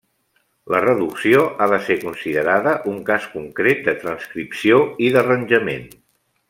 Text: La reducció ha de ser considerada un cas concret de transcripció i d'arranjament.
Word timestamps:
La 0.75 0.79
reducció 0.85 1.43
ha 1.59 1.67
de 1.73 1.79
ser 1.89 1.99
considerada 2.05 2.73
un 2.95 2.99
cas 3.11 3.29
concret 3.37 3.87
de 3.91 3.97
transcripció 4.07 4.85
i 5.09 5.17
d'arranjament. 5.19 5.91